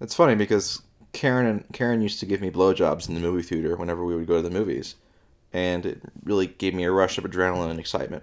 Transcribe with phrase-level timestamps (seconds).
[0.00, 0.82] It's funny because
[1.12, 4.26] Karen and Karen used to give me blowjobs in the movie theater whenever we would
[4.26, 4.94] go to the movies,
[5.52, 8.22] and it really gave me a rush of adrenaline and excitement.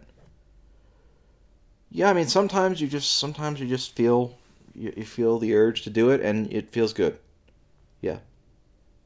[1.89, 4.37] Yeah, I mean sometimes you just sometimes you just feel
[4.73, 7.17] you, you feel the urge to do it and it feels good.
[8.01, 8.19] Yeah.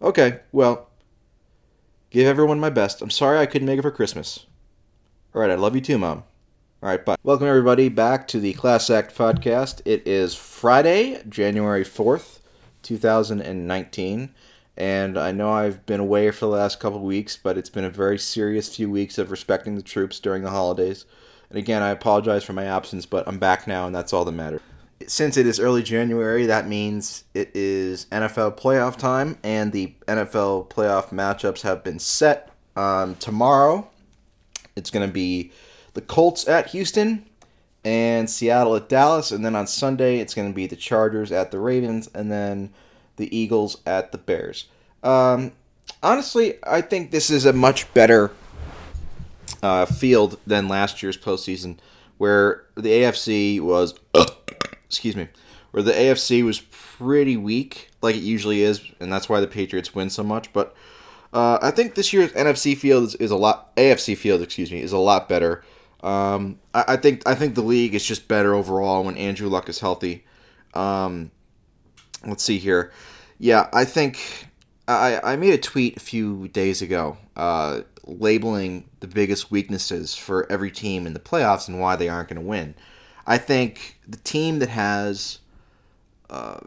[0.02, 0.90] Okay, well,
[2.10, 3.02] give everyone my best.
[3.02, 4.46] I'm sorry I couldn't make it for Christmas.
[5.34, 6.24] All right, I love you too, mom.
[6.82, 7.18] All right, bye.
[7.24, 9.82] Welcome everybody back to the Class Act podcast.
[9.86, 12.39] It is Friday, January 4th,
[12.84, 14.34] 2019.
[14.78, 17.90] And I know I've been away for the last couple weeks, but it's been a
[17.90, 21.06] very serious few weeks of respecting the troops during the holidays.
[21.50, 24.32] And again, I apologize for my absence, but I'm back now, and that's all that
[24.32, 24.62] matters.
[25.08, 30.70] Since it is early January, that means it is NFL playoff time, and the NFL
[30.70, 32.52] playoff matchups have been set.
[32.76, 33.90] Um, tomorrow,
[34.76, 35.52] it's going to be
[35.94, 37.26] the Colts at Houston
[37.84, 39.32] and Seattle at Dallas.
[39.32, 42.72] And then on Sunday, it's going to be the Chargers at the Ravens and then
[43.16, 44.66] the Eagles at the Bears.
[45.04, 45.54] Um,
[46.02, 48.32] honestly, I think this is a much better
[49.62, 51.78] uh, field than last year's postseason,
[52.18, 53.94] where the AFC was,
[54.86, 55.28] excuse me,
[55.72, 59.96] where the AFC was pretty weak, like it usually is, and that's why the Patriots
[59.96, 60.52] win so much.
[60.54, 60.76] But
[61.34, 64.82] uh, I think this year's NFC field is, is, a lot, AFC field, excuse me,
[64.82, 65.64] is a lot better.
[66.02, 69.70] Um, I, I, think I think the league is just better overall when Andrew Luck
[69.70, 70.26] is healthy.
[70.74, 71.32] Um,
[72.26, 72.92] let's see here.
[73.38, 74.48] Yeah, I think
[74.88, 80.52] I, I made a tweet a few days ago uh, labeling the biggest weaknesses for
[80.52, 82.76] every team in the playoffs and why they aren't going to win.
[83.28, 85.40] I think the team that has,
[86.30, 86.60] uh,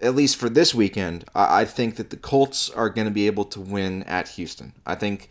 [0.00, 3.26] at least for this weekend, I, I think that the Colts are going to be
[3.26, 4.72] able to win at Houston.
[4.84, 5.28] I think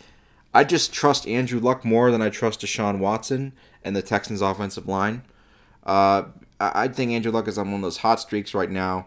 [0.57, 4.87] I just trust Andrew Luck more than I trust Deshaun Watson and the Texans' offensive
[4.87, 5.21] line.
[5.83, 6.23] Uh,
[6.59, 9.05] I think Andrew Luck is on one of those hot streaks right now,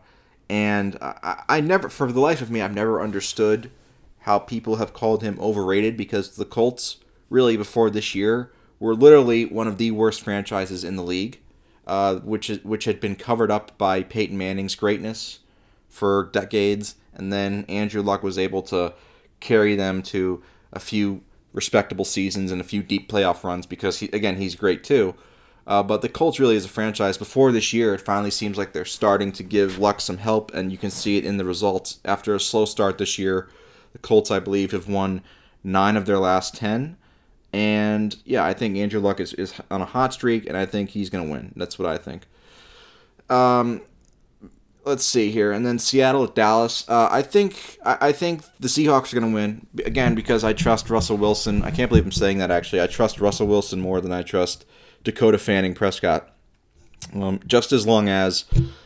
[0.48, 3.73] and I, I never, for the life of me, I've never understood
[4.21, 6.98] how people have called him overrated because the Colts,
[7.31, 11.41] really before this year, were literally one of the worst franchises in the league,
[11.84, 15.41] uh, which is, which had been covered up by Peyton Manning's greatness
[15.89, 18.94] for decades, and then Andrew Luck was able to
[19.41, 21.22] carry them to a few
[21.53, 25.15] respectable seasons and a few deep playoff runs because he, again he's great too.
[25.66, 27.16] Uh, but the Colts really is a franchise.
[27.16, 30.72] Before this year, it finally seems like they're starting to give Luck some help, and
[30.72, 32.00] you can see it in the results.
[32.05, 33.49] After a slow start this year,
[33.93, 35.22] the Colts, I believe, have won
[35.62, 36.97] nine of their last ten.
[37.53, 40.91] And yeah, I think Andrew Luck is, is on a hot streak, and I think
[40.91, 41.53] he's going to win.
[41.55, 42.27] That's what I think.
[43.28, 43.83] Um,
[44.84, 46.88] let's see here, and then Seattle at Dallas.
[46.88, 50.52] Uh, I think I, I, think the Seahawks are going to win again because I
[50.52, 51.62] trust Russell Wilson.
[51.62, 52.50] I can't believe I'm saying that.
[52.50, 54.64] Actually, I trust Russell Wilson more than I trust
[55.04, 56.30] Dakota Fanning Prescott.
[57.14, 58.44] Um, just as long as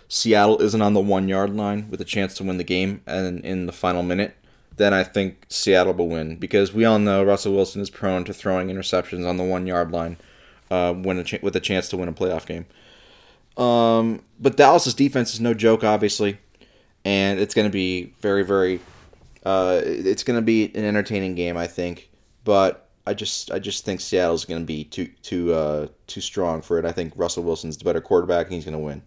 [0.08, 3.44] Seattle isn't on the one yard line with a chance to win the game and
[3.44, 4.36] in the final minute,
[4.76, 8.34] then I think Seattle will win because we all know Russell Wilson is prone to
[8.34, 10.16] throwing interceptions on the one yard line
[10.70, 12.66] uh, when a with a chance to win a playoff game.
[13.56, 16.38] Um, but Dallas's defense is no joke, obviously,
[17.04, 18.80] and it's going to be very, very.
[19.44, 22.10] Uh, it's going to be an entertaining game, I think.
[22.44, 26.62] But I just, I just think Seattle's going to be too, too, uh, too strong
[26.62, 26.84] for it.
[26.84, 29.02] I think Russell Wilson's the better quarterback, and he's going to win.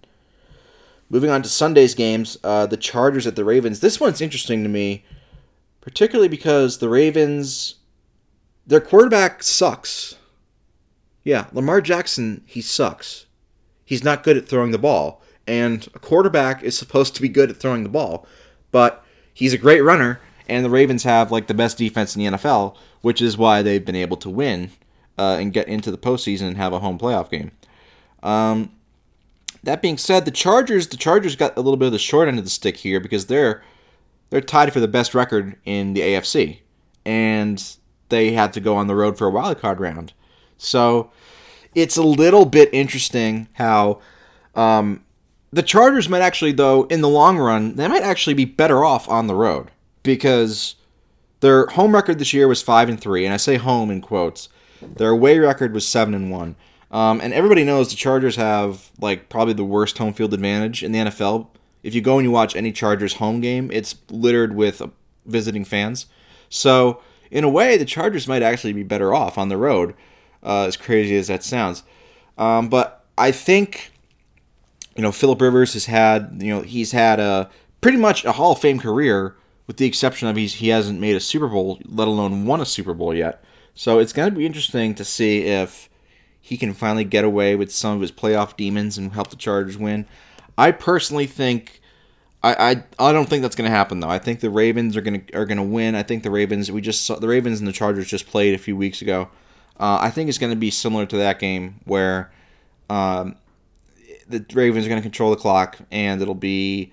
[1.09, 3.79] Moving on to Sunday's games, uh, the Chargers at the Ravens.
[3.79, 5.06] This one's interesting to me,
[5.81, 7.75] particularly because the Ravens,
[8.66, 10.16] their quarterback sucks.
[11.24, 13.26] Yeah, Lamar Jackson, he sucks
[13.87, 15.23] he's not good at throwing the ball.
[15.47, 18.27] And a quarterback is supposed to be good at throwing the ball,
[18.71, 19.03] but
[19.33, 22.75] he's a great runner, and the Ravens have like the best defense in the NFL,
[23.01, 24.71] which is why they've been able to win
[25.17, 27.51] uh, and get into the postseason and have a home playoff game.
[28.21, 28.73] Um,
[29.63, 32.37] that being said, the Chargers, the Chargers got a little bit of the short end
[32.37, 33.63] of the stick here because they're
[34.29, 36.59] they're tied for the best record in the AFC,
[37.05, 37.77] and
[38.09, 40.11] they had to go on the road for a wild card round.
[40.57, 41.11] So
[41.75, 44.01] it's a little bit interesting how
[44.55, 45.03] um,
[45.51, 49.07] the Chargers might actually, though, in the long run, they might actually be better off
[49.09, 49.72] on the road
[50.03, 50.75] because
[51.40, 54.49] their home record this year was five and three, and I say home in quotes.
[54.81, 56.55] Their away record was seven and one.
[56.90, 60.91] Um, and everybody knows the Chargers have like probably the worst home field advantage in
[60.91, 61.47] the NFL.
[61.84, 64.81] If you go and you watch any Chargers home game, it's littered with
[65.25, 66.05] visiting fans.
[66.49, 69.93] So in a way, the Chargers might actually be better off on the road
[70.43, 71.84] uh, as crazy as that sounds.
[72.37, 73.91] Um, but I think,
[74.95, 77.49] you know, Philip Rivers has had, you know, he's had a
[77.81, 79.35] pretty much a Hall of Fame career,
[79.66, 82.66] with the exception of he's he hasn't made a Super Bowl, let alone won a
[82.66, 83.43] Super Bowl yet.
[83.73, 85.89] So it's going to be interesting to see if
[86.40, 89.78] he can finally get away with some of his playoff demons and help the Chargers
[89.78, 90.05] win.
[90.57, 91.81] I personally think
[92.43, 94.09] I, I, I don't think that's going to happen though.
[94.09, 95.95] I think the Ravens are going to are going to win.
[95.95, 98.59] I think the Ravens we just saw the Ravens and the Chargers just played a
[98.59, 99.29] few weeks ago.
[99.79, 102.32] Uh, I think it's going to be similar to that game where
[102.90, 103.35] um,
[104.28, 106.91] the Ravens are going to control the clock and it'll be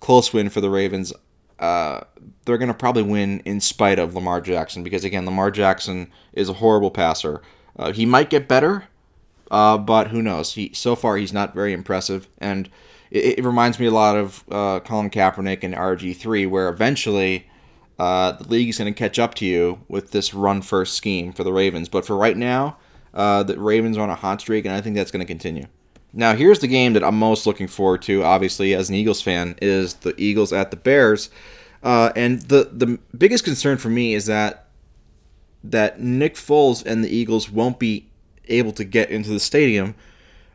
[0.00, 1.12] close win for the Ravens.
[1.58, 2.00] Uh,
[2.44, 6.48] they're going to probably win in spite of Lamar Jackson because again, Lamar Jackson is
[6.48, 7.40] a horrible passer.
[7.78, 8.84] Uh, he might get better,
[9.50, 10.54] uh, but who knows?
[10.54, 12.68] He so far he's not very impressive, and
[13.10, 17.48] it, it reminds me a lot of uh, Colin Kaepernick and RG three, where eventually
[17.98, 21.32] uh, the league is going to catch up to you with this run first scheme
[21.32, 21.88] for the Ravens.
[21.88, 22.76] But for right now,
[23.14, 25.66] uh, the Ravens are on a hot streak, and I think that's going to continue.
[26.12, 29.56] Now, here's the game that I'm most looking forward to, obviously, as an Eagles fan,
[29.60, 31.30] is the Eagles at the Bears.
[31.82, 34.64] Uh, and the, the biggest concern for me is that
[35.62, 38.06] that Nick Foles and the Eagles won't be
[38.48, 39.94] able to get into the stadium,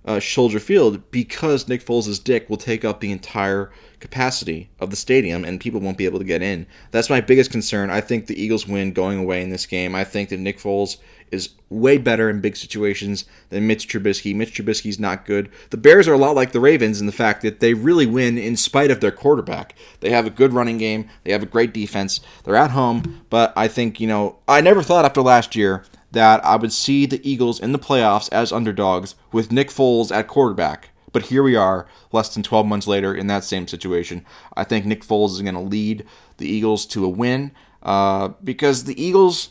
[0.06, 4.95] uh, Soldier Field, because Nick Foles' dick will take up the entire capacity of the
[4.95, 6.65] stadium and people won't be able to get in.
[6.89, 7.89] That's my biggest concern.
[7.89, 9.95] I think the Eagles win going away in this game.
[9.95, 10.98] I think that Nick Foles
[11.31, 14.36] is way better in big situations than Mitch Trubisky.
[14.36, 15.50] Mitch Trubisky's not good.
[15.69, 18.38] The Bears are a lot like the Ravens in the fact that they really win
[18.38, 19.74] in spite of their quarterback.
[20.01, 22.19] They have a good running game, they have a great defense.
[22.44, 26.43] They're at home, but I think, you know, I never thought after last year that
[26.45, 30.89] I would see the Eagles in the playoffs as underdogs with Nick Foles at quarterback.
[31.13, 34.25] But here we are, less than 12 months later, in that same situation.
[34.55, 36.05] I think Nick Foles is going to lead
[36.37, 37.51] the Eagles to a win
[37.83, 39.49] uh, because the Eagles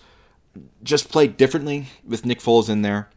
[0.83, 3.11] just play differently with Nick Foles in there.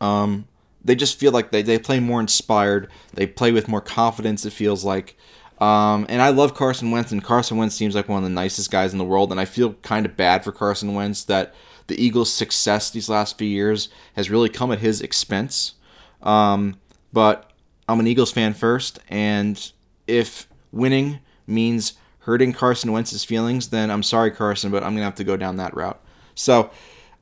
[0.00, 0.46] Um,
[0.84, 2.90] they just feel like they, they play more inspired.
[3.14, 5.16] They play with more confidence, it feels like.
[5.58, 8.70] Um, and I love Carson Wentz, and Carson Wentz seems like one of the nicest
[8.70, 9.30] guys in the world.
[9.30, 11.54] And I feel kind of bad for Carson Wentz that
[11.86, 15.74] the Eagles' success these last few years has really come at his expense.
[16.22, 16.78] Um,
[17.12, 17.50] but
[17.88, 19.72] I'm an Eagles fan first, and
[20.06, 25.14] if winning means hurting Carson Wentz's feelings, then I'm sorry, Carson, but I'm gonna have
[25.16, 26.00] to go down that route.
[26.34, 26.70] So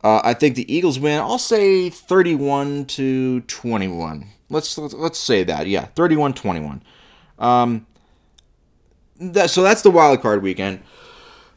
[0.03, 1.21] uh, I think the Eagles win.
[1.21, 4.27] I'll say 31 to 21.
[4.51, 5.67] Let's let's say that.
[5.67, 6.81] Yeah, 31-21.
[7.39, 7.87] Um,
[9.19, 10.83] that, so that's the wild card weekend.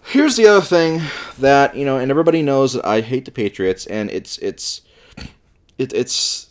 [0.10, 1.02] Here's the other thing
[1.40, 4.82] that you know, and everybody knows that I hate the Patriots, and it's it's
[5.78, 6.48] it, it's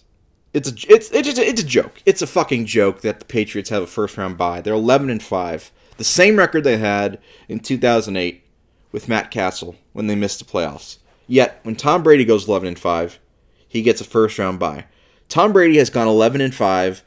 [0.52, 2.02] it's a it's it's it's a joke.
[2.04, 4.60] It's a fucking joke that the Patriots have a first round bye.
[4.60, 7.18] They're 11 and 5, the same record they had
[7.48, 8.44] in 2008
[8.92, 10.98] with Matt Cassel when they missed the playoffs.
[11.26, 13.18] Yet when Tom Brady goes 11 and 5,
[13.66, 14.84] he gets a first round bye.
[15.30, 17.02] Tom Brady has gone 11 and 5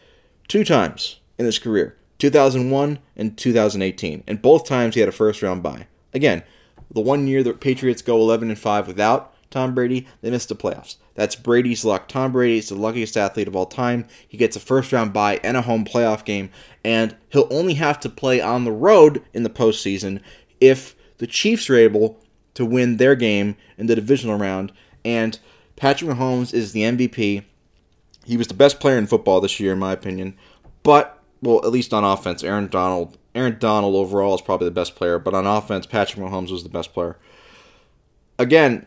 [0.47, 5.43] two times in his career, 2001 and 2018, and both times he had a first
[5.43, 5.85] round bye.
[6.13, 6.43] Again,
[6.91, 10.55] the one year the Patriots go 11 and 5 without Tom Brady, they missed the
[10.55, 10.97] playoffs.
[11.15, 12.07] That's Brady's luck.
[12.07, 14.07] Tom Brady is the luckiest athlete of all time.
[14.27, 16.49] He gets a first round bye and a home playoff game,
[16.83, 20.21] and he'll only have to play on the road in the postseason
[20.61, 22.19] if the Chiefs are able
[22.53, 24.71] to win their game in the divisional round.
[25.03, 25.39] And
[25.75, 27.43] Patrick Mahomes is the MVP.
[28.25, 30.37] He was the best player in football this year, in my opinion.
[30.83, 33.17] But, well, at least on offense, Aaron Donald.
[33.39, 36.69] Aaron Donald overall is probably the best player, but on offense, Patrick Mahomes was the
[36.69, 37.17] best player.
[38.37, 38.85] Again,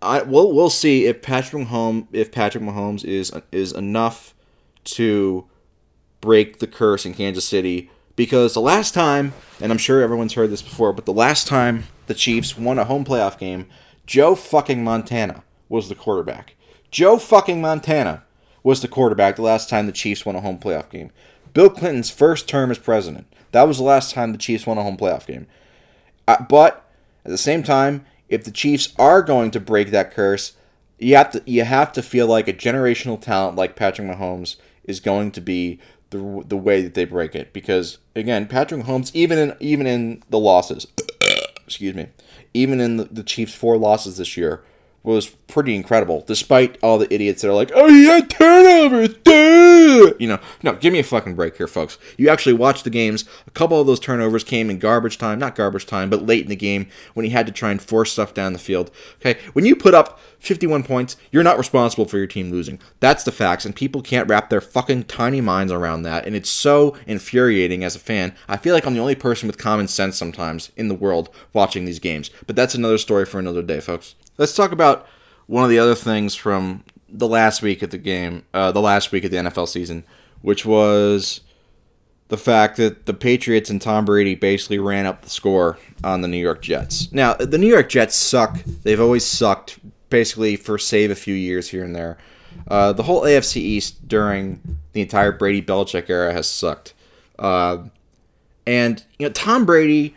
[0.00, 4.34] I we'll we'll see if Patrick Mahomes if Patrick Mahomes is is enough
[4.84, 5.46] to
[6.20, 10.50] break the curse in Kansas City because the last time and I'm sure everyone's heard
[10.50, 13.66] this before but the last time the Chiefs won a home playoff game
[14.06, 16.54] Joe fucking Montana was the quarterback.
[16.90, 18.24] Joe fucking Montana
[18.62, 21.10] was the quarterback the last time the Chiefs won a home playoff game.
[21.54, 23.26] Bill Clinton's first term as president.
[23.52, 25.46] That was the last time the Chiefs won a home playoff game.
[26.26, 26.84] But
[27.24, 30.52] at the same time, if the Chiefs are going to break that curse,
[30.98, 35.00] you have to you have to feel like a generational talent like Patrick Mahomes is
[35.00, 35.78] going to be
[36.10, 40.22] the, the way that they break it because again Patrick Mahomes even in even in
[40.28, 40.86] the losses
[41.66, 42.08] excuse me
[42.52, 44.64] even in the, the Chiefs four losses this year
[45.08, 50.12] was pretty incredible, despite all the idiots that are like, "Oh, had turnovers." Duh!
[50.18, 51.96] You know, no, give me a fucking break here, folks.
[52.18, 53.24] You actually watched the games.
[53.46, 56.50] A couple of those turnovers came in garbage time, not garbage time, but late in
[56.50, 58.90] the game when he had to try and force stuff down the field.
[59.20, 62.78] Okay, when you put up 51 points, you're not responsible for your team losing.
[63.00, 66.50] That's the facts, and people can't wrap their fucking tiny minds around that, and it's
[66.50, 68.34] so infuriating as a fan.
[68.46, 71.86] I feel like I'm the only person with common sense sometimes in the world watching
[71.86, 74.14] these games, but that's another story for another day, folks.
[74.38, 75.06] Let's talk about
[75.46, 79.12] one of the other things from the last week of the game, uh, the last
[79.12, 80.04] week of the NFL season,
[80.42, 81.40] which was
[82.28, 86.28] the fact that the Patriots and Tom Brady basically ran up the score on the
[86.28, 87.10] New York Jets.
[87.12, 88.62] Now, the New York Jets suck.
[88.82, 89.78] They've always sucked,
[90.10, 92.18] basically, for save a few years here and there.
[92.66, 94.60] Uh, the whole AFC East during
[94.92, 96.92] the entire Brady Belichick era has sucked.
[97.38, 97.84] Uh,
[98.66, 100.14] And you know, Tom Brady,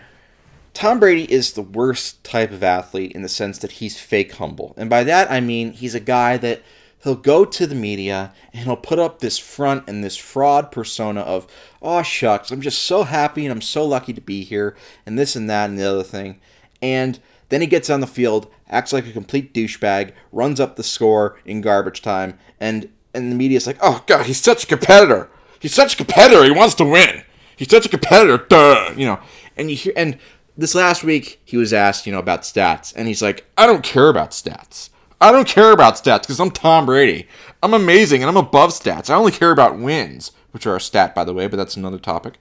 [0.74, 4.74] Tom Brady is the worst type of athlete in the sense that he's fake humble.
[4.78, 6.62] And by that I mean he's a guy that
[7.04, 11.22] he'll go to the media and he'll put up this front and this fraud persona
[11.22, 11.48] of,
[11.82, 14.76] oh shucks, I'm just so happy and I'm so lucky to be here,
[15.06, 16.40] and this and that and the other thing.
[16.82, 20.84] And then he gets on the field, acts like a complete douchebag, runs up the
[20.84, 25.30] score in garbage time, and and the media's like, oh god, he's such a competitor.
[25.60, 26.44] He's such a competitor.
[26.44, 27.24] He wants to win.
[27.56, 28.38] He's such a competitor.
[28.38, 28.94] Duh.
[28.96, 29.20] You know,
[29.58, 30.18] and you hear and
[30.62, 33.84] this last week he was asked, you know, about stats, and he's like, I don't
[33.84, 34.90] care about stats.
[35.20, 37.28] I don't care about stats because I'm Tom Brady.
[37.62, 39.10] I'm amazing and I'm above stats.
[39.10, 42.00] I only care about wins, which are a stat, by the way, but that's another
[42.00, 42.40] topic.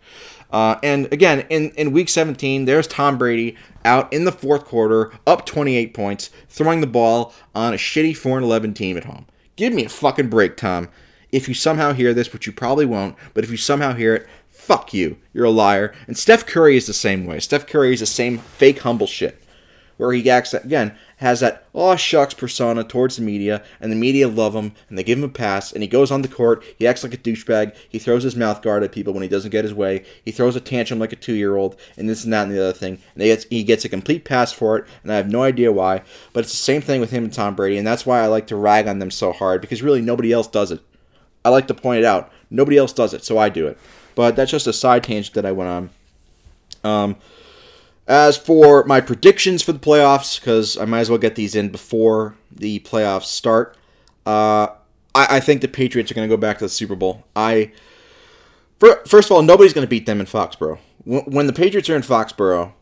[0.51, 5.13] Uh, and again, in, in week 17, there's Tom Brady out in the fourth quarter,
[5.27, 9.27] up 28 points, throwing the ball on a shitty 4 11 team at home.
[9.57, 10.89] Give me a fucking break, Tom.
[11.31, 14.27] If you somehow hear this, which you probably won't, but if you somehow hear it,
[14.61, 15.17] fuck you.
[15.33, 15.95] You're a liar.
[16.07, 17.41] And Steph Curry is the same way.
[17.41, 19.43] Steph Curry is the same fake humble shit.
[19.97, 24.29] Where he acts, again, has that oh shucks persona towards the media, and the media
[24.29, 26.87] love him, and they give him a pass, and he goes on the court, he
[26.87, 29.65] acts like a douchebag, he throws his mouth guard at people when he doesn't get
[29.65, 32.45] his way, he throws a tantrum like a two year old, and this and that
[32.45, 35.17] and the other thing, and gets, he gets a complete pass for it, and I
[35.17, 36.01] have no idea why,
[36.33, 38.47] but it's the same thing with him and Tom Brady, and that's why I like
[38.47, 40.81] to rag on them so hard, because really nobody else does it.
[41.45, 42.33] I like to point it out.
[42.51, 43.79] Nobody else does it, so I do it.
[44.21, 45.91] But that's just a side tangent that I went
[46.85, 46.91] on.
[46.93, 47.17] Um,
[48.07, 51.71] as for my predictions for the playoffs, because I might as well get these in
[51.71, 53.79] before the playoffs start,
[54.27, 54.67] uh,
[55.15, 57.25] I, I, think the Patriots are going to go back to the Super Bowl.
[57.35, 57.73] I
[58.79, 60.81] first of all, nobody's going to beat them in Foxborough.
[61.07, 62.73] When the Patriots are in Foxborough,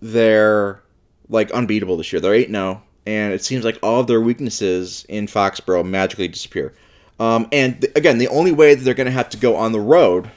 [0.00, 0.80] they're
[1.28, 2.20] like unbeatable this year.
[2.20, 6.28] They're eight zero, oh, and it seems like all of their weaknesses in Foxborough magically
[6.28, 6.72] disappear.
[7.18, 9.72] Um, and th- again, the only way that they're going to have to go on
[9.72, 10.30] the road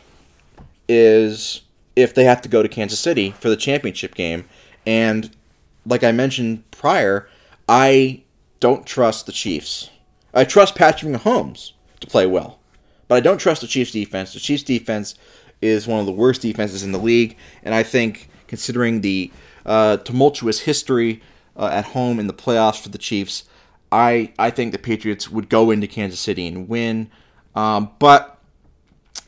[0.88, 1.62] is
[1.96, 4.46] if they have to go to Kansas City for the championship game.
[4.86, 5.36] And
[5.86, 7.28] like I mentioned prior,
[7.68, 8.24] I
[8.60, 9.90] don't trust the Chiefs.
[10.34, 12.60] I trust Patrick Mahomes to play well,
[13.08, 14.34] but I don't trust the Chiefs defense.
[14.34, 15.16] The Chiefs defense
[15.62, 19.32] is one of the worst defenses in the league, and I think considering the
[19.66, 21.22] uh, tumultuous history
[21.56, 23.46] uh, at home in the playoffs for the Chiefs,
[23.92, 27.10] I I think the Patriots would go into Kansas City and win.
[27.56, 28.40] Um, but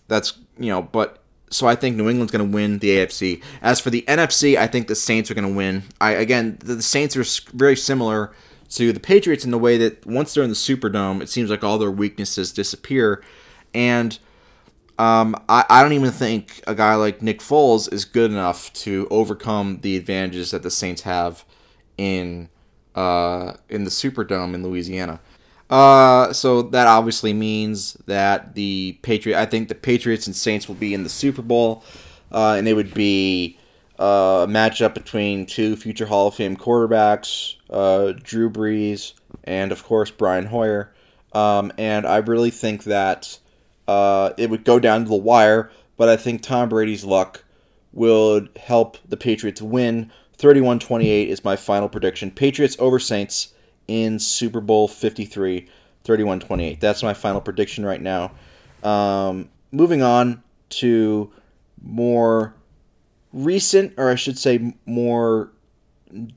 [0.08, 1.19] that's you know, but
[1.50, 3.42] so I think New England's going to win the AFC.
[3.62, 5.84] As for the NFC, I think the Saints are going to win.
[6.00, 7.26] I again, the Saints are
[7.56, 8.32] very similar
[8.72, 11.64] to the Patriots in the way that once they're in the Superdome, it seems like
[11.64, 13.24] all their weaknesses disappear,
[13.74, 14.20] and
[15.00, 19.08] um, I, I don't even think a guy like Nick Foles is good enough to
[19.10, 21.46] overcome the advantages that the Saints have
[21.98, 22.50] in
[22.96, 25.22] uh, in the Superdome in Louisiana.
[25.70, 29.40] Uh, so that obviously means that the Patriot.
[29.40, 31.84] I think the Patriots and Saints will be in the Super Bowl,
[32.32, 33.58] uh, and it would be
[34.00, 39.84] uh, a matchup between two future Hall of Fame quarterbacks, uh, Drew Brees and of
[39.84, 40.94] course Brian Hoyer.
[41.34, 43.40] Um, and I really think that
[43.88, 47.44] uh, it would go down to the wire, but I think Tom Brady's luck
[47.92, 50.12] would help the Patriots win.
[50.38, 52.32] 31-28 is my final prediction.
[52.32, 53.54] Patriots over Saints
[53.90, 55.68] in Super Bowl 53,
[56.04, 56.80] 31 28.
[56.80, 58.32] That's my final prediction right now.
[58.84, 61.32] Um, moving on to
[61.82, 62.54] more
[63.34, 65.52] recent, or I should say, more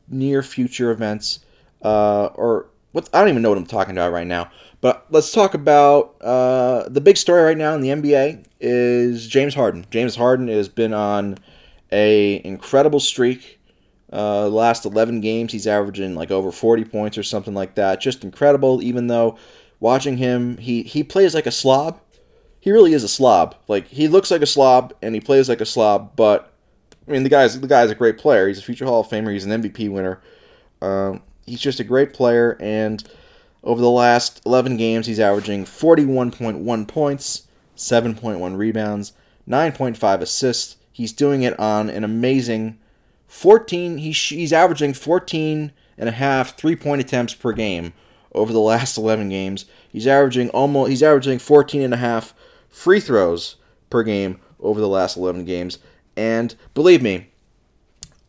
[0.09, 1.41] near future events,
[1.83, 4.51] uh, or what I don't even know what I'm talking about right now.
[4.81, 9.55] But let's talk about uh, the big story right now in the NBA is James
[9.55, 9.87] Harden.
[9.91, 11.39] James Harden has been on
[11.93, 13.61] a incredible streak.
[14.13, 18.01] Uh, last 11 games, he's averaging like over 40 points or something like that.
[18.01, 18.83] Just incredible.
[18.83, 19.39] Even though
[19.81, 22.01] watching him, he he plays like a slob.
[22.61, 23.57] He really is a slob.
[23.69, 26.15] Like he looks like a slob and he plays like a slob.
[26.15, 26.53] But
[27.09, 28.49] I mean, the guy's the guy's a great player.
[28.49, 29.33] He's a future Hall of Famer.
[29.33, 30.21] He's an MVP winner.
[30.83, 32.57] Um, he's just a great player.
[32.61, 33.03] And
[33.65, 39.13] over the last 11 games, he's averaging 41.1 points, 7.1 rebounds,
[39.49, 40.77] 9.5 assists.
[40.93, 42.79] He's doing it on an amazing
[43.33, 47.95] 14 he's, he's averaging 14 and a half three-point attempts per game
[48.33, 49.65] over the last 11 games.
[49.89, 52.35] He's averaging almost he's averaging 14 and a half
[52.69, 53.57] free throws
[53.89, 55.79] per game over the last 11 games.
[56.15, 57.29] And believe me,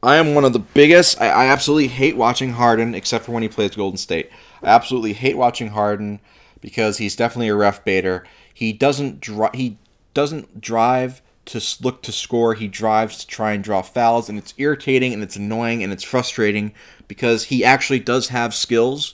[0.02, 1.20] I am one of the biggest.
[1.22, 4.30] I, I, absolutely hate watching Harden, except for when he plays Golden State.
[4.62, 6.22] I absolutely hate watching Harden
[6.62, 8.26] because he's definitely a ref baiter.
[8.54, 9.78] He doesn't dri- he
[10.14, 12.54] doesn't drive to look to score.
[12.54, 16.04] He drives to try and draw fouls, and it's irritating and it's annoying and it's
[16.04, 16.74] frustrating
[17.08, 19.14] because he actually does have skills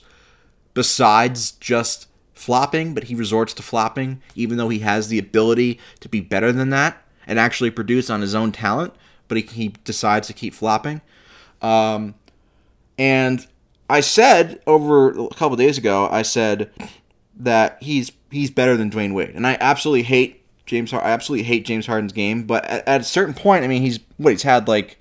[0.74, 6.08] besides just flopping, but he resorts to flopping even though he has the ability to
[6.08, 8.94] be better than that and actually produce on his own talent.
[9.28, 11.00] but he, he decides to keep flopping.
[11.62, 12.14] Um,
[12.98, 13.46] and
[13.88, 16.70] I said over a couple days ago, I said
[17.36, 20.92] that he's he's better than Dwyane Wade, and I absolutely hate James.
[20.92, 24.00] I absolutely hate James Harden's game, but at, at a certain point, I mean, he's
[24.16, 24.98] what he's had like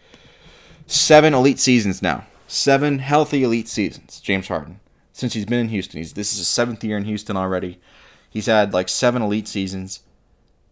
[0.87, 4.19] seven elite seasons now, seven healthy elite seasons.
[4.19, 4.79] James Harden
[5.19, 5.99] since he's been in Houston.
[5.99, 7.79] He's this is his seventh year in Houston already.
[8.29, 10.01] He's had like seven elite seasons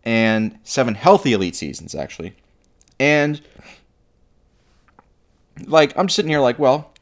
[0.03, 2.33] and seven healthy elite seasons actually.
[2.99, 3.41] And
[5.65, 6.93] like I'm sitting here like, well,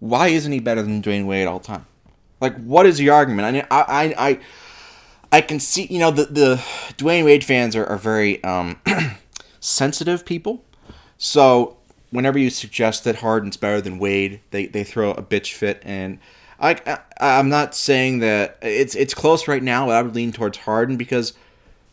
[0.00, 1.86] why isn't he better than Dwyane Wade all the time?
[2.40, 3.46] Like, what is the argument?
[3.46, 4.40] I mean, I I I,
[5.34, 6.56] I can see you know the the
[6.96, 8.80] Dwyane Wade fans are, are very um,
[9.58, 10.64] sensitive people,
[11.18, 11.76] so
[12.10, 16.20] whenever you suggest that Harden's better than Wade, they, they throw a bitch fit and
[16.60, 19.90] I, I am not saying that it's it's close right now.
[19.90, 21.32] I would lean towards Harden because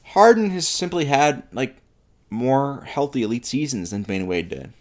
[0.03, 1.77] Harden has simply had like
[2.29, 4.71] more healthy elite seasons than Dwyane Wade did.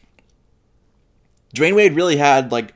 [1.56, 2.74] Dwyane Wade really had like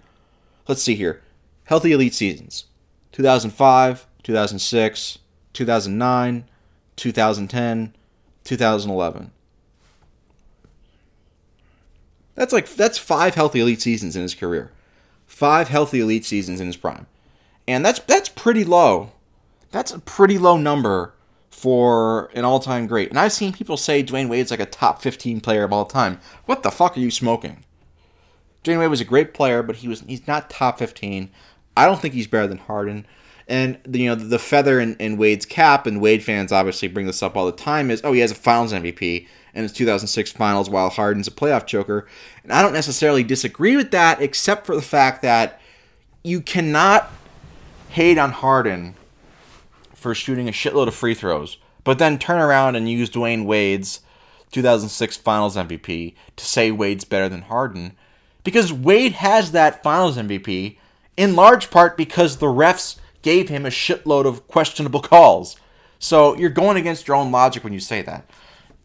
[0.66, 1.20] let's see here,
[1.64, 2.64] healthy elite seasons.
[3.12, 5.18] 2005, 2006,
[5.54, 6.44] 2009,
[6.96, 7.94] 2010,
[8.44, 9.30] 2011.
[12.34, 14.72] That's like that's five healthy elite seasons in his career
[15.34, 17.06] five healthy elite seasons in his prime.
[17.66, 19.12] And that's that's pretty low.
[19.70, 21.14] That's a pretty low number
[21.50, 23.10] for an all-time great.
[23.10, 26.20] And I've seen people say Dwyane Wade's like a top 15 player of all time.
[26.46, 27.64] What the fuck are you smoking?
[28.62, 31.30] Dwayne Wade was a great player, but he was he's not top 15.
[31.76, 33.06] I don't think he's better than Harden.
[33.46, 37.22] And you know the feather in, in Wade's cap, and Wade fans obviously bring this
[37.22, 37.90] up all the time.
[37.90, 41.66] Is oh he has a Finals MVP and it's 2006 Finals, while Harden's a playoff
[41.66, 42.06] choker.
[42.42, 45.60] And I don't necessarily disagree with that, except for the fact that
[46.22, 47.10] you cannot
[47.90, 48.96] hate on Harden
[49.94, 54.00] for shooting a shitload of free throws, but then turn around and use Dwyane Wade's
[54.50, 57.96] 2006 Finals MVP to say Wade's better than Harden,
[58.42, 60.76] because Wade has that Finals MVP
[61.16, 65.56] in large part because the refs gave him a shitload of questionable calls.
[65.98, 68.30] So you're going against your own logic when you say that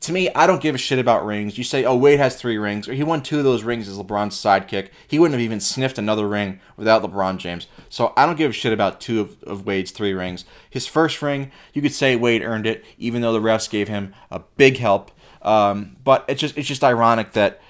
[0.01, 1.57] to me, I don't give a shit about rings.
[1.57, 3.97] You say, oh, Wade has three rings, or he won two of those rings as
[3.97, 4.89] LeBron's sidekick.
[5.07, 7.67] He wouldn't have even sniffed another ring without LeBron James.
[7.89, 10.45] So I don't give a shit about two of, of Wade's three rings.
[10.69, 14.13] His first ring, you could say Wade earned it, even though the refs gave him
[14.31, 15.11] a big help.
[15.41, 17.61] Um, but it's just it's just ironic that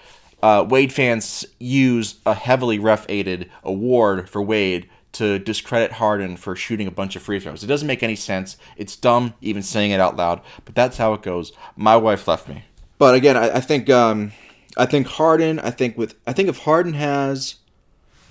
[0.42, 6.56] uh, Wade fans use a heavily ref aided award for Wade to discredit Harden for
[6.56, 7.64] shooting a bunch of free throws.
[7.64, 8.58] It doesn't make any sense.
[8.78, 11.52] It's dumb even saying it out loud, but that's how it goes.
[11.76, 12.66] My wife left me.
[12.98, 14.34] But again, I, I think um,
[14.78, 15.60] I think Harden.
[15.60, 17.56] I think with I think if Harden has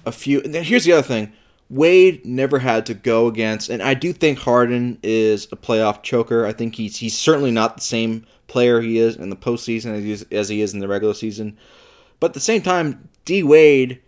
[0.06, 0.40] a few.
[0.40, 1.32] here's the other thing.
[1.70, 6.46] Wade never had to go against, and I do think Harden is a playoff choker.
[6.46, 10.02] I think he's he's certainly not the same player he is in the postseason as
[10.02, 11.58] he is, as he is in the regular season.
[12.20, 14.00] But at the same time, D Wade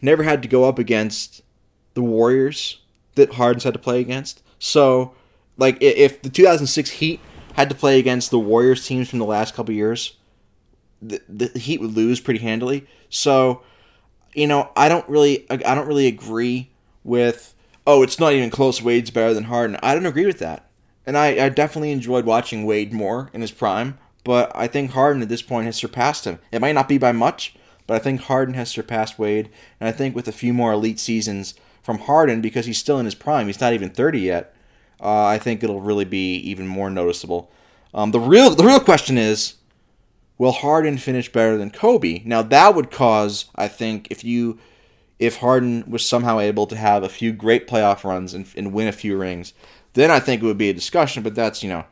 [0.00, 1.42] never had to go up against
[1.96, 2.78] the Warriors
[3.14, 4.42] that Harden's had to play against.
[4.58, 5.14] So,
[5.56, 7.20] like, if the 2006 Heat
[7.54, 10.16] had to play against the Warriors teams from the last couple years,
[11.00, 12.86] the, the Heat would lose pretty handily.
[13.08, 13.62] So,
[14.34, 16.70] you know, I don't really, I don't really agree
[17.02, 17.54] with,
[17.86, 18.82] oh, it's not even close.
[18.82, 19.78] Wade's better than Harden.
[19.82, 20.68] I don't agree with that,
[21.06, 23.98] and I, I definitely enjoyed watching Wade more in his prime.
[24.22, 26.40] But I think Harden at this point has surpassed him.
[26.52, 27.54] It might not be by much,
[27.86, 29.48] but I think Harden has surpassed Wade,
[29.80, 31.54] and I think with a few more elite seasons
[31.86, 33.46] from Harden because he's still in his prime.
[33.46, 34.52] He's not even 30 yet.
[35.00, 37.48] Uh, I think it'll really be even more noticeable.
[37.94, 39.54] Um, the real the real question is,
[40.36, 42.22] will Harden finish better than Kobe?
[42.24, 44.58] Now that would cause, I think, if you
[45.20, 48.88] if Harden was somehow able to have a few great playoff runs and, and win
[48.88, 49.54] a few rings,
[49.94, 51.22] then I think it would be a discussion.
[51.22, 51.84] But that's you know,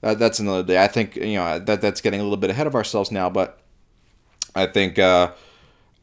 [0.00, 0.82] that, that's another day.
[0.82, 3.28] I think you know that that's getting a little bit ahead of ourselves now.
[3.28, 3.60] But
[4.54, 5.32] I think uh,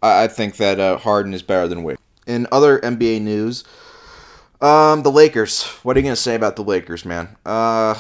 [0.04, 3.64] I think that uh, Harden is better than Wade in other NBA news,
[4.62, 5.64] um, the Lakers.
[5.84, 7.36] What are you gonna say about the Lakers, man?
[7.46, 8.00] Uh,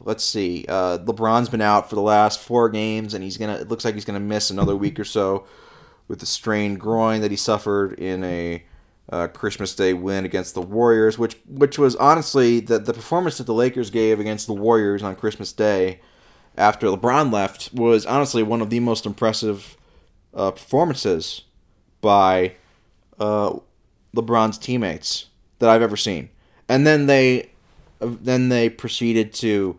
[0.00, 0.64] let's see.
[0.68, 3.56] Uh, LeBron's been out for the last four games, and he's gonna.
[3.56, 5.46] It looks like he's gonna miss another week or so
[6.08, 8.62] with the strained groin that he suffered in a
[9.10, 13.44] uh, Christmas Day win against the Warriors, which which was honestly the the performance that
[13.44, 16.00] the Lakers gave against the Warriors on Christmas Day
[16.56, 19.76] after LeBron left was honestly one of the most impressive
[20.32, 21.42] uh, performances
[22.00, 22.54] by
[23.18, 23.58] uh,
[24.14, 25.26] LeBron's teammates
[25.58, 26.30] that I've ever seen.
[26.68, 27.50] And then they
[28.00, 29.78] then they proceeded to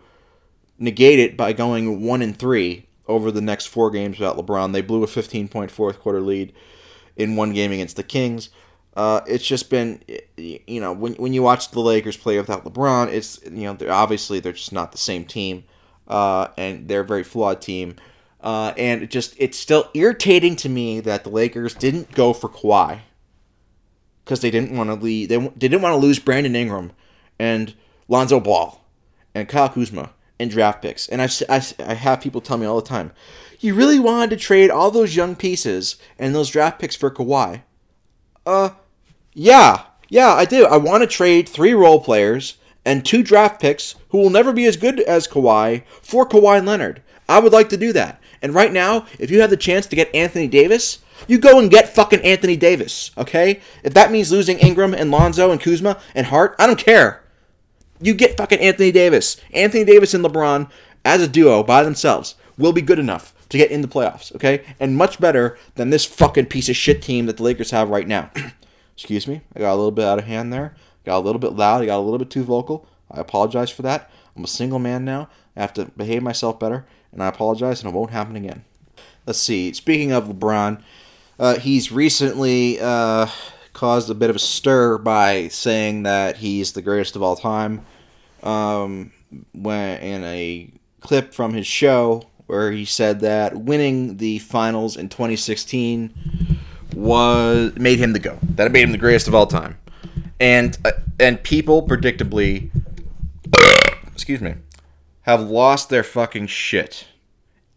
[0.79, 4.73] negate it by going one and three over the next four games without LeBron.
[4.73, 6.53] They blew a 15 point fourth quarter lead
[7.15, 8.49] in one game against the Kings.
[8.95, 10.01] Uh, it's just been,
[10.37, 13.91] you know, when, when you watch the Lakers play without LeBron, it's, you know, they're
[13.91, 15.65] obviously they're just not the same team,
[16.07, 17.97] uh, and they're a very flawed team.
[18.39, 22.47] Uh, and it just it's still irritating to me that the Lakers didn't go for
[22.47, 23.01] Kawhi
[24.25, 25.29] because they didn't want to leave.
[25.29, 26.91] They, they didn't want to lose Brandon Ingram
[27.39, 27.75] and
[28.07, 28.83] Lonzo Ball
[29.33, 31.07] and Kyle Kuzma and draft picks.
[31.07, 33.11] And I've, I, I have people tell me all the time,
[33.59, 37.61] you really wanted to trade all those young pieces and those draft picks for Kawhi?
[38.45, 38.71] Uh,
[39.33, 40.65] yeah, yeah, I do.
[40.65, 44.65] I want to trade three role players and two draft picks who will never be
[44.65, 47.01] as good as Kawhi for Kawhi Leonard.
[47.27, 48.21] I would like to do that.
[48.41, 51.71] And right now, if you have the chance to get Anthony Davis, you go and
[51.71, 53.61] get fucking Anthony Davis, okay?
[53.83, 57.23] If that means losing Ingram and Lonzo and Kuzma and Hart, I don't care.
[58.01, 59.37] You get fucking Anthony Davis.
[59.53, 60.69] Anthony Davis and LeBron
[61.03, 64.63] as a duo by themselves will be good enough to get in the playoffs, okay?
[64.79, 68.07] And much better than this fucking piece of shit team that the Lakers have right
[68.07, 68.31] now.
[68.95, 70.75] Excuse me, I got a little bit out of hand there.
[71.05, 71.81] Got a little bit loud.
[71.81, 72.87] I got a little bit too vocal.
[73.11, 74.09] I apologize for that.
[74.35, 75.29] I'm a single man now.
[75.55, 78.65] I have to behave myself better, and I apologize, and it won't happen again.
[79.25, 79.71] Let's see.
[79.73, 80.81] Speaking of LeBron,
[81.39, 83.27] uh, he's recently uh,
[83.73, 87.85] caused a bit of a stir by saying that he's the greatest of all time.
[88.43, 89.11] Um,
[89.53, 90.71] when in a
[91.01, 96.13] clip from his show where he said that winning the finals in 2016
[96.93, 98.37] was made him the go.
[98.41, 99.77] That made him the greatest of all time.
[100.39, 102.69] And uh, and people predictably
[104.07, 104.55] excuse me
[105.21, 107.07] have lost their fucking shit.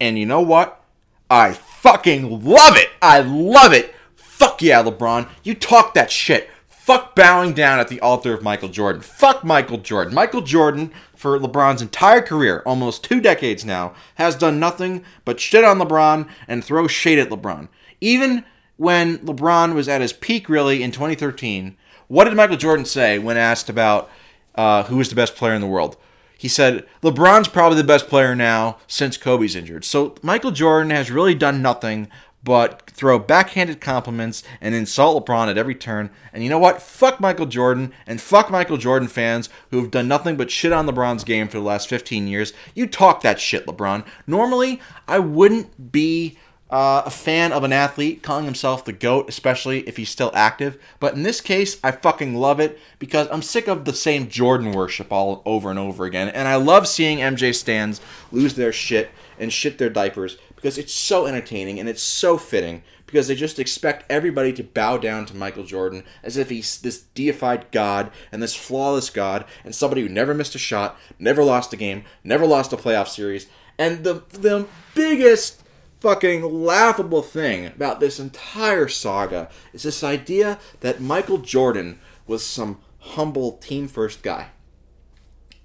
[0.01, 0.85] And you know what?
[1.31, 2.91] I fucking love it.
[3.01, 3.95] I love it.
[4.17, 5.29] Fuck yeah, LeBron.
[5.43, 6.51] You talk that shit.
[6.69, 9.03] Fuck bowing down at the altar of Michael Jordan.
[9.03, 10.15] Fuck Michael Jordan.
[10.15, 15.65] Michael Jordan, for LeBron's entire career, almost two decades now, has done nothing but shit
[15.65, 17.69] on LeBron and throw shade at LeBron.
[18.01, 18.45] Even
[18.77, 23.37] when LeBron was at his peak, really, in 2013, what did Michael Jordan say when
[23.37, 24.11] asked about
[24.55, 25.97] uh, who was the best player in the world?
[26.39, 29.85] He said, LeBron's probably the best player now since Kobe's injured.
[29.85, 32.09] So Michael Jordan has really done nothing
[32.45, 36.11] but throw backhanded compliments and insult LeBron at every turn.
[36.33, 36.81] And you know what?
[36.81, 41.25] Fuck Michael Jordan and fuck Michael Jordan fans who've done nothing but shit on LeBron's
[41.25, 42.53] game for the last 15 years.
[42.73, 44.07] You talk that shit, LeBron.
[44.25, 46.39] Normally, I wouldn't be
[46.71, 50.79] uh, a fan of an athlete calling himself the GOAT, especially if he's still active.
[51.01, 54.73] But in this case, I fucking love it because I'm sick of the same Jordan
[54.73, 56.29] worship all over and over again.
[56.29, 58.01] And I love seeing MJ stands
[58.31, 62.83] lose their shit and shit their diapers because it's so entertaining and it's so fitting
[63.07, 67.01] because they just expect everybody to bow down to Michael Jordan as if he's this
[67.15, 71.73] deified god and this flawless god and somebody who never missed a shot, never lost
[71.73, 73.47] a game, never lost a playoff series.
[73.79, 75.63] And the the biggest
[76.01, 82.81] fucking laughable thing about this entire saga is this idea that Michael Jordan was some
[82.99, 84.49] humble team first guy.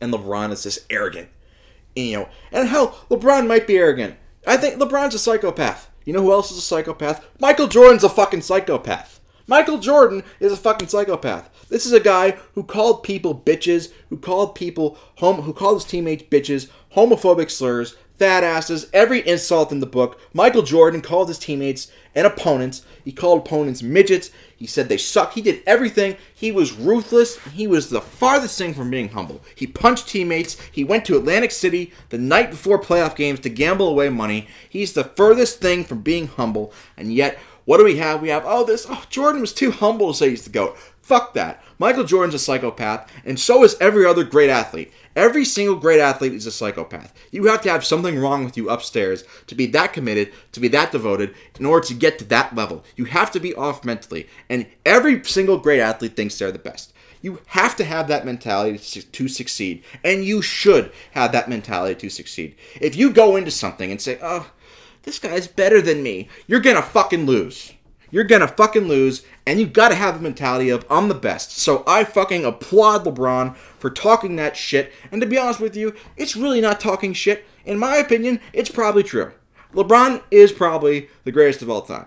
[0.02, 1.30] And LeBron is this arrogant.
[1.96, 4.15] You know, and hell, LeBron might be arrogant.
[4.48, 5.89] I think LeBron's a psychopath.
[6.06, 7.26] You know who else is a psychopath?
[7.39, 9.19] Michael Jordan's a fucking psychopath.
[9.46, 11.50] Michael Jordan is a fucking psychopath.
[11.69, 15.86] This is a guy who called people bitches, who called people home, who called his
[15.86, 20.17] teammates bitches, homophobic slurs, fat asses, every insult in the book.
[20.31, 22.86] Michael Jordan called his teammates and opponents.
[23.03, 24.31] He called opponents midgets.
[24.55, 25.33] He said they suck.
[25.33, 26.15] He did everything.
[26.33, 27.38] He was ruthless.
[27.49, 29.41] He was the farthest thing from being humble.
[29.55, 30.57] He punched teammates.
[30.71, 34.47] He went to Atlantic City the night before playoff games to gamble away money.
[34.69, 36.71] He's the furthest thing from being humble.
[36.95, 38.21] And yet, what do we have?
[38.21, 40.77] We have, oh, this, oh, Jordan was too humble to say he's the GOAT.
[41.01, 41.62] Fuck that.
[41.77, 44.93] Michael Jordan's a psychopath, and so is every other great athlete.
[45.15, 47.13] Every single great athlete is a psychopath.
[47.32, 50.67] You have to have something wrong with you upstairs to be that committed, to be
[50.69, 52.84] that devoted, in order to get to that level.
[52.95, 54.28] You have to be off mentally.
[54.49, 56.93] And every single great athlete thinks they're the best.
[57.21, 59.84] You have to have that mentality to succeed.
[60.04, 62.56] And you should have that mentality to succeed.
[62.82, 64.52] If you go into something and say, oh,
[65.04, 67.73] this guy's better than me, you're gonna fucking lose.
[68.13, 71.58] You're gonna fucking lose, and you gotta have the mentality of I'm the best.
[71.58, 74.93] So I fucking applaud LeBron for talking that shit.
[75.12, 77.43] And to be honest with you, it's really not talking shit.
[77.65, 79.32] In my opinion, it's probably true.
[79.73, 82.06] LeBron is probably the greatest of all time.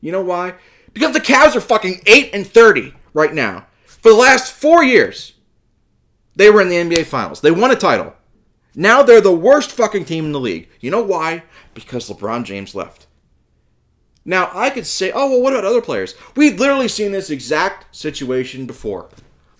[0.00, 0.54] You know why?
[0.94, 3.66] Because the Cavs are fucking 8 and 30 right now.
[3.86, 5.32] For the last four years,
[6.36, 7.40] they were in the NBA Finals.
[7.40, 8.14] They won a title.
[8.76, 10.68] Now they're the worst fucking team in the league.
[10.78, 11.42] You know why?
[11.74, 13.08] Because LeBron James left.
[14.24, 16.14] Now, I could say, oh, well, what about other players?
[16.36, 19.08] We've literally seen this exact situation before.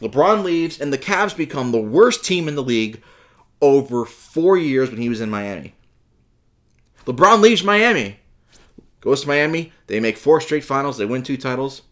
[0.00, 3.02] LeBron leaves, and the Cavs become the worst team in the league
[3.60, 5.74] over four years when he was in Miami.
[7.06, 8.20] LeBron leaves Miami,
[9.00, 9.72] goes to Miami.
[9.86, 10.98] They make four straight finals.
[10.98, 11.82] They win two titles.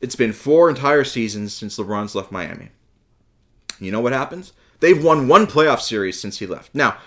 [0.00, 2.70] It's been four entire seasons since LeBron's left Miami.
[3.80, 4.52] You know what happens?
[4.80, 6.74] They've won one playoff series since he left.
[6.74, 6.98] Now,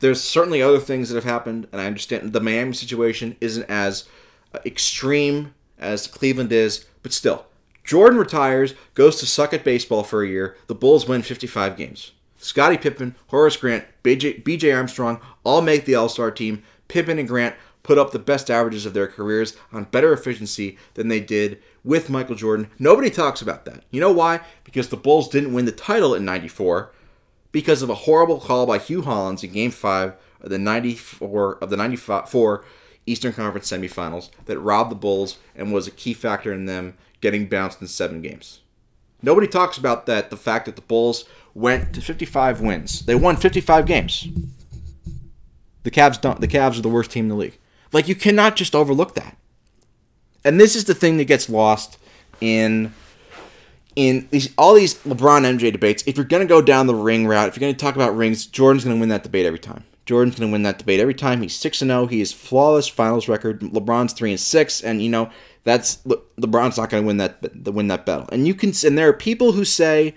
[0.00, 4.08] there's certainly other things that have happened, and I understand the Miami situation isn't as
[4.56, 7.44] Uh, extreme as Cleveland is, but still,
[7.84, 10.56] Jordan retires, goes to suck at baseball for a year.
[10.66, 12.12] The Bulls win 55 games.
[12.38, 16.62] Scottie Pippen, Horace Grant, BJ, BJ Armstrong all make the All Star team.
[16.88, 21.08] Pippen and Grant put up the best averages of their careers on better efficiency than
[21.08, 22.70] they did with Michael Jordan.
[22.78, 23.84] Nobody talks about that.
[23.90, 24.40] You know why?
[24.64, 26.92] Because the Bulls didn't win the title in 94
[27.52, 31.68] because of a horrible call by Hue Hollins in game 5 of the 94 of
[31.68, 32.64] the 94
[33.06, 37.48] Eastern Conference semifinals that robbed the Bulls and was a key factor in them getting
[37.48, 38.60] bounced in 7 games.
[39.22, 43.06] Nobody talks about that the fact that the Bulls went to 55 wins.
[43.06, 44.28] They won 55 games.
[45.84, 47.58] The Cavs don't the Cavs are the worst team in the league.
[47.92, 49.36] Like you cannot just overlook that.
[50.44, 51.98] And this is the thing that gets lost
[52.40, 52.92] in
[53.94, 56.02] in these all these LeBron MJ debates.
[56.06, 58.84] If you're gonna go down the ring route, if you're gonna talk about rings, Jordan's
[58.84, 59.84] gonna win that debate every time.
[60.06, 61.42] Jordan's gonna win that debate every time.
[61.42, 62.06] He's six and zero.
[62.06, 63.60] He is flawless finals record.
[63.60, 65.30] LeBron's three and six, and you know
[65.64, 68.28] that's Le- LeBron's not gonna win that win that battle.
[68.30, 70.14] And you can and there are people who say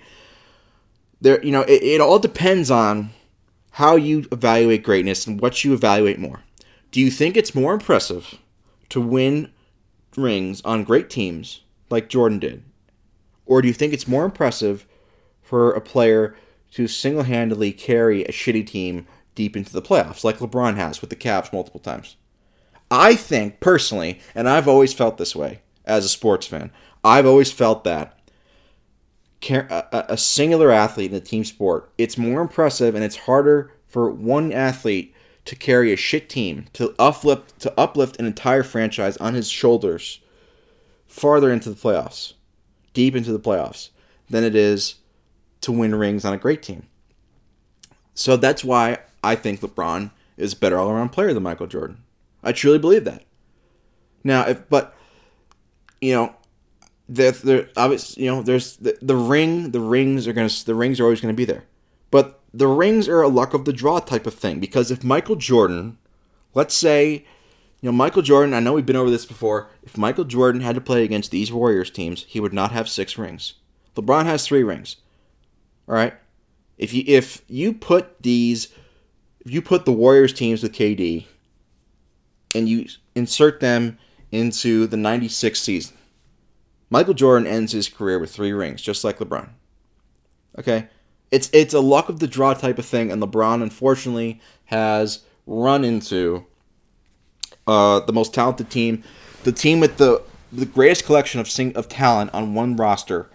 [1.20, 3.10] there you know it, it all depends on
[3.72, 6.42] how you evaluate greatness and what you evaluate more.
[6.92, 8.36] Do you think it's more impressive
[8.90, 9.52] to win
[10.16, 12.62] rings on great teams like Jordan did?
[13.44, 14.86] Or do you think it's more impressive
[15.42, 16.36] for a player
[16.72, 19.06] to single handedly carry a shitty team
[19.40, 22.16] deep into the playoffs like LeBron has with the Cavs multiple times?
[22.90, 26.70] I think, personally, and I've always felt this way as a sports fan,
[27.02, 28.18] I've always felt that
[29.48, 34.52] a singular athlete in a team sport, it's more impressive and it's harder for one
[34.52, 35.14] athlete
[35.46, 40.20] to carry a shit team to uplift to uplift an entire franchise on his shoulders
[41.06, 42.34] farther into the playoffs,
[42.92, 43.88] deep into the playoffs,
[44.28, 44.96] than it is
[45.62, 46.86] to win rings on a great team.
[48.12, 52.02] So that's why I think LeBron is a better all-around player than Michael Jordan.
[52.42, 53.24] I truly believe that.
[54.24, 54.94] Now, if but
[56.00, 56.34] you know,
[57.08, 59.70] there, there obviously you know there's the, the ring.
[59.70, 61.64] The rings are gonna the rings are always gonna be there,
[62.10, 65.36] but the rings are a luck of the draw type of thing because if Michael
[65.36, 65.98] Jordan,
[66.54, 67.24] let's say,
[67.80, 69.68] you know, Michael Jordan, I know we've been over this before.
[69.82, 73.16] If Michael Jordan had to play against these Warriors teams, he would not have six
[73.16, 73.54] rings.
[73.94, 74.96] LeBron has three rings.
[75.88, 76.14] All right?
[76.78, 78.68] If you if you put these
[79.52, 81.26] you put the Warriors teams with KD
[82.54, 83.98] and you insert them
[84.30, 85.96] into the 96 season,
[86.88, 89.50] Michael Jordan ends his career with three rings, just like LeBron.
[90.58, 90.88] Okay?
[91.30, 95.84] it's it's a luck of the draw type of thing, and LeBron unfortunately has run
[95.84, 96.44] into
[97.66, 99.02] uh, the most talented team,
[99.44, 103.30] the team with the the greatest collection of sing, of talent on one roster,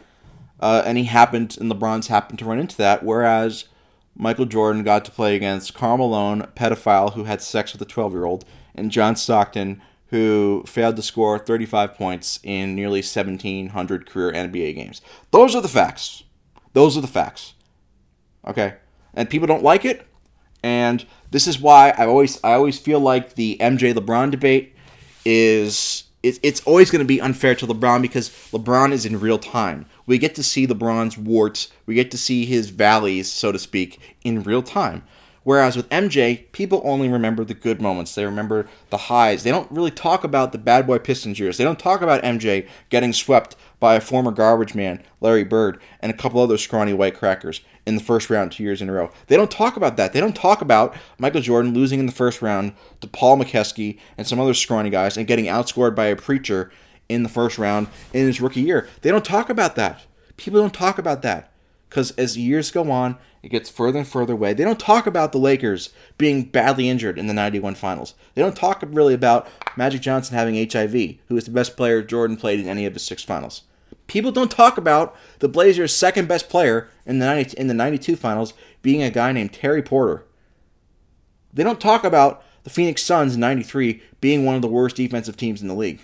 [0.59, 3.03] uh, and he happened and LeBron's happened to run into that.
[3.03, 3.65] Whereas
[4.15, 7.85] Michael Jordan got to play against Karl Malone, a pedophile who had sex with a
[7.85, 14.05] twelve year old, and John Stockton, who failed to score 35 points in nearly 1,700
[14.05, 15.01] career NBA games.
[15.31, 16.23] Those are the facts.
[16.73, 17.53] Those are the facts.
[18.47, 18.75] Okay,
[19.13, 20.07] and people don't like it,
[20.63, 24.75] and this is why I always I always feel like the MJ LeBron debate
[25.25, 29.37] is it's it's always going to be unfair to LeBron because LeBron is in real
[29.37, 29.85] time.
[30.07, 33.99] We get to see LeBron's warts, we get to see his valleys, so to speak,
[34.23, 35.03] in real time.
[35.45, 38.15] Whereas with MJ, people only remember the good moments.
[38.15, 39.43] They remember the highs.
[39.43, 41.57] They don't really talk about the bad boy Pistons years.
[41.57, 46.11] They don't talk about MJ getting swept by a former garbage man, Larry Bird, and
[46.11, 49.11] a couple other scrawny white crackers in the first round two years in a row.
[49.27, 50.13] They don't talk about that.
[50.13, 54.25] They don't talk about Michael Jordan losing in the first round to Paul Mokeski and
[54.25, 56.71] some other scrawny guys and getting outscored by a preacher
[57.07, 58.87] in the first round in his rookie year.
[59.01, 60.01] They don't talk about that.
[60.37, 61.51] People don't talk about that
[61.89, 64.53] because as years go on, it gets further and further away.
[64.53, 68.15] They don't talk about the Lakers being badly injured in the 91 finals.
[68.33, 70.93] They don't talk really about Magic Johnson having HIV,
[71.27, 73.63] who is the best player Jordan played in any of his six finals.
[74.07, 78.15] People don't talk about the Blazers' second best player in the 90, in the 92
[78.15, 80.25] finals being a guy named Terry Porter.
[81.53, 85.37] They don't talk about the Phoenix Suns in 93 being one of the worst defensive
[85.37, 86.01] teams in the league.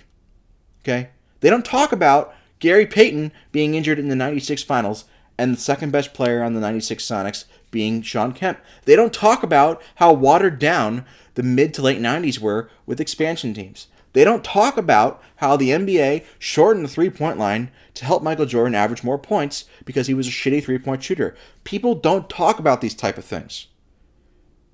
[0.83, 1.09] Okay?
[1.41, 5.05] They don't talk about Gary Payton being injured in the 96 finals
[5.41, 8.60] and the second best player on the 96 Sonics being Shawn Kemp.
[8.86, 13.51] They don't talk about how watered down the mid to late 90s were with expansion
[13.56, 13.88] teams.
[14.13, 18.45] They don't talk about how the NBA shortened the three point line to help Michael
[18.45, 21.36] Jordan average more points because he was a shitty three point shooter.
[21.63, 23.65] People don't talk about these type of things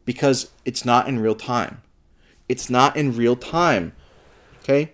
[0.04, 1.82] because it's not in real time.
[2.50, 3.94] It's not in real time.
[4.64, 4.92] Okay?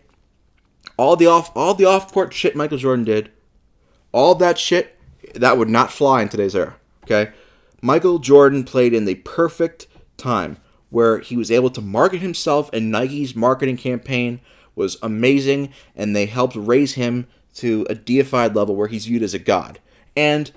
[0.97, 3.31] All the off all the off court shit Michael Jordan did,
[4.11, 4.99] all that shit
[5.33, 6.75] that would not fly in today's era.
[7.03, 7.31] Okay,
[7.81, 10.57] Michael Jordan played in the perfect time
[10.89, 14.39] where he was able to market himself and Nike's marketing campaign
[14.75, 19.33] was amazing and they helped raise him to a deified level where he's viewed as
[19.33, 19.79] a god.
[20.15, 20.51] And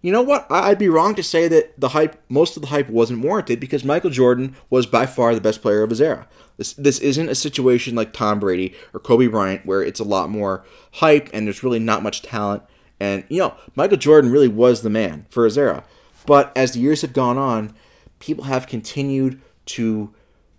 [0.00, 0.46] you know what?
[0.50, 3.84] I'd be wrong to say that the hype, most of the hype wasn't warranted because
[3.84, 6.26] Michael Jordan was by far the best player of his era.
[6.56, 10.30] This, this isn't a situation like Tom Brady or Kobe Bryant where it's a lot
[10.30, 12.62] more hype and there's really not much talent.
[13.00, 15.84] And, you know, Michael Jordan really was the man for his era.
[16.26, 17.74] But as the years have gone on,
[18.18, 20.14] people have continued to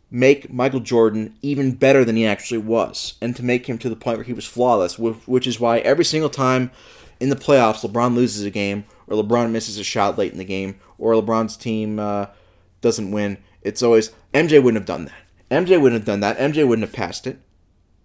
[0.09, 3.95] make Michael Jordan even better than he actually was and to make him to the
[3.95, 6.71] point where he was flawless, which is why every single time
[7.19, 10.45] in the playoffs LeBron loses a game or LeBron misses a shot late in the
[10.45, 12.27] game, or LeBron's team uh,
[12.79, 15.65] doesn't win, it's always MJ wouldn't have done that.
[15.65, 16.37] MJ wouldn't have done that.
[16.37, 17.39] MJ wouldn't have passed it.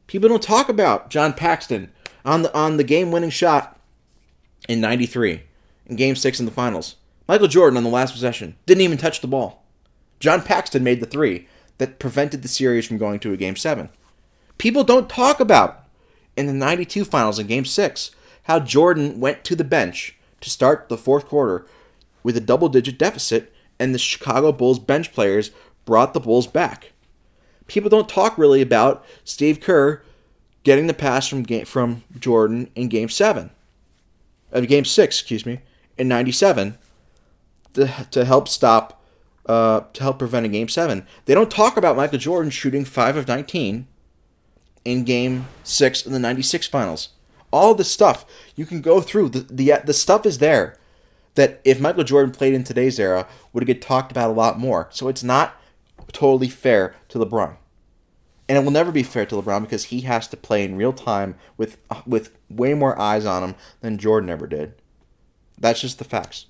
[0.08, 1.92] People don't talk about John Paxson
[2.24, 3.75] on the on the game-winning shot
[4.68, 5.42] in '93
[5.86, 6.96] in Game Six in the Finals.
[7.28, 9.64] Michael Jordan on the last possession didn't even touch the ball.
[10.20, 11.48] John Paxson made the three
[11.78, 13.88] that prevented the series from going to a Game Seven.
[14.58, 15.84] People don't talk about
[16.36, 18.10] in the '92 Finals in Game Six
[18.44, 21.66] how Jordan went to the bench to start the fourth quarter
[22.22, 25.50] with a double digit deficit, and the Chicago Bulls bench players
[25.84, 26.92] brought the Bulls back.
[27.66, 30.02] People don't talk really about Steve Kerr
[30.62, 33.50] getting the pass from game, from Jordan in Game Seven,
[34.52, 35.60] uh, Game Six, excuse me,
[35.98, 36.78] in '97,
[37.74, 39.02] to, to help stop,
[39.46, 41.06] uh, to help prevent a Game Seven.
[41.24, 43.86] They don't talk about Michael Jordan shooting five of 19
[44.84, 47.10] in Game Six in the '96 Finals
[47.52, 49.30] all the stuff you can go through.
[49.30, 50.76] The, the the stuff is there
[51.34, 54.88] that if Michael Jordan played in today's era would get talked about a lot more.
[54.90, 55.60] So it's not
[56.12, 57.56] totally fair to LeBron.
[58.48, 60.92] And it will never be fair to LeBron because he has to play in real
[60.92, 64.74] time with with way more eyes on him than Jordan ever did.
[65.58, 66.46] That's just the facts.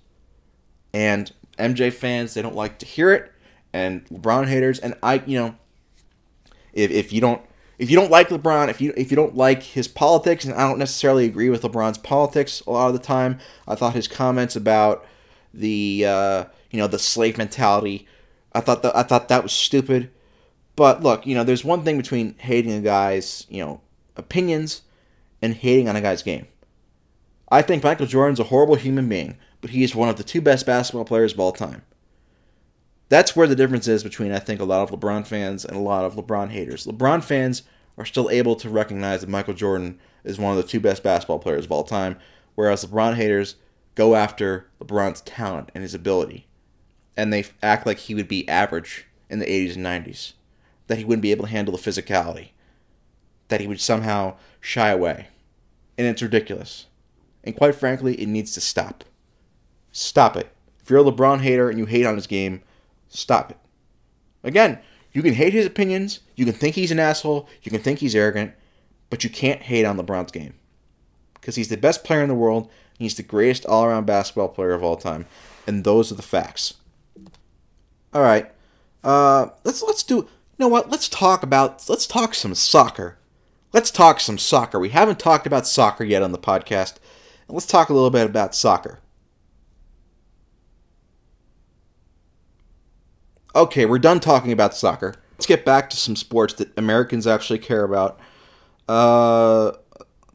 [0.92, 3.32] And MJ fans, they don't like to hear it,
[3.72, 5.56] and LeBron haters, and I, you know,
[6.72, 7.42] if, if you don't
[7.78, 10.68] if you don't like LeBron, if you if you don't like his politics, and I
[10.68, 14.56] don't necessarily agree with LeBron's politics a lot of the time, I thought his comments
[14.56, 15.04] about
[15.52, 18.06] the uh, you know the slave mentality,
[18.52, 20.10] I thought that I thought that was stupid.
[20.76, 23.80] But look, you know, there's one thing between hating a guy's you know
[24.16, 24.82] opinions
[25.42, 26.46] and hating on a guy's game.
[27.48, 30.40] I think Michael Jordan's a horrible human being, but he is one of the two
[30.40, 31.82] best basketball players of all time
[33.08, 35.80] that's where the difference is between I think a lot of LeBron fans and a
[35.80, 36.86] lot of LeBron haters.
[36.86, 37.62] LeBron fans
[37.96, 41.38] are still able to recognize that Michael Jordan is one of the two best basketball
[41.38, 42.18] players of all time,
[42.54, 43.56] whereas LeBron haters
[43.94, 46.46] go after LeBron's talent and his ability,
[47.16, 50.32] and they act like he would be average in the 80s and 90s,
[50.86, 52.50] that he wouldn't be able to handle the physicality,
[53.48, 55.28] that he would somehow shy away.
[55.98, 56.86] And it's ridiculous.
[57.44, 59.04] And quite frankly, it needs to stop.
[59.92, 60.48] Stop it.
[60.82, 62.62] If you're a LeBron hater and you hate on his game,
[63.08, 63.58] Stop it.
[64.42, 64.78] Again,
[65.12, 68.14] you can hate his opinions, you can think he's an asshole, you can think he's
[68.14, 68.52] arrogant,
[69.10, 70.54] but you can't hate on LeBron's game.
[71.34, 74.72] Because he's the best player in the world, he's the greatest all around basketball player
[74.72, 75.26] of all time.
[75.66, 76.74] And those are the facts.
[78.14, 78.52] Alright.
[79.02, 80.90] Uh let's let's do know what?
[80.90, 83.18] Let's talk about let's talk some soccer.
[83.72, 84.78] Let's talk some soccer.
[84.78, 86.94] We haven't talked about soccer yet on the podcast.
[87.48, 89.00] Let's talk a little bit about soccer.
[93.54, 95.14] Okay, we're done talking about soccer.
[95.32, 98.18] Let's get back to some sports that Americans actually care about.
[98.88, 99.72] Uh,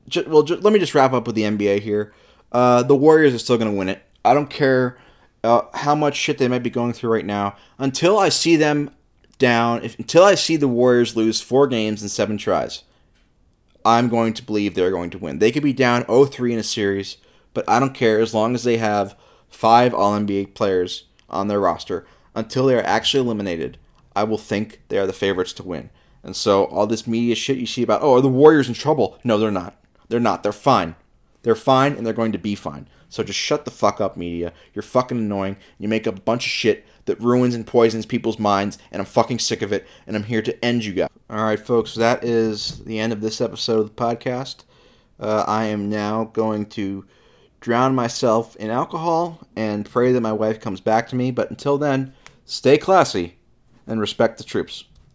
[0.07, 2.13] j- well, let me just wrap up with the NBA here.
[2.51, 4.03] Uh, the Warriors are still going to win it.
[4.23, 4.97] I don't care
[5.43, 7.55] uh, how much shit they might be going through right now.
[7.77, 8.91] Until I see them
[9.41, 12.83] down, if, until I see the Warriors lose four games in seven tries,
[13.83, 15.39] I'm going to believe they're going to win.
[15.39, 17.17] They could be down 0-3 in a series,
[17.53, 19.17] but I don't care as long as they have
[19.49, 23.79] five All NBA players on their roster until they are actually eliminated,
[24.15, 25.89] I will think they are the favorites to win.
[26.23, 29.17] And so all this media shit you see about, oh, are the Warriors in trouble?
[29.23, 29.81] No, they're not.
[30.07, 30.43] They're not.
[30.43, 30.95] They're fine.
[31.41, 32.87] They're fine and they're going to be fine.
[33.09, 34.53] So just shut the fuck up, media.
[34.73, 35.57] You're fucking annoying.
[35.79, 39.39] You make a bunch of shit that ruins and poisons people's minds, and I'm fucking
[39.39, 41.09] sick of it, and I'm here to end you guys.
[41.29, 44.63] All right, folks, that is the end of this episode of the podcast.
[45.19, 47.05] Uh, I am now going to
[47.59, 51.77] drown myself in alcohol and pray that my wife comes back to me, but until
[51.77, 52.13] then,
[52.51, 53.37] Stay classy
[53.87, 54.83] and respect the troops.